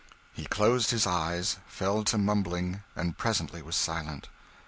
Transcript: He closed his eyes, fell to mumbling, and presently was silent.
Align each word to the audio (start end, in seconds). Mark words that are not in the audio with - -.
He 0.33 0.45
closed 0.45 0.89
his 0.89 1.05
eyes, 1.05 1.57
fell 1.67 2.03
to 2.05 2.17
mumbling, 2.17 2.81
and 2.95 3.19
presently 3.19 3.61
was 3.61 3.75
silent. 3.75 4.29